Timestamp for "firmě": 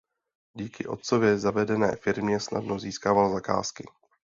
1.95-2.39